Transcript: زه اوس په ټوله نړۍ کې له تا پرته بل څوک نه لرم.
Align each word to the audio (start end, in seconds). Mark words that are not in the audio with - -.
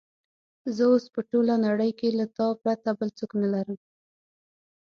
زه 0.75 0.83
اوس 0.91 1.05
په 1.13 1.21
ټوله 1.29 1.55
نړۍ 1.65 1.91
کې 1.99 2.09
له 2.19 2.25
تا 2.35 2.47
پرته 2.63 2.89
بل 2.99 3.09
څوک 3.17 3.31
نه 3.41 3.47
لرم. 3.53 3.77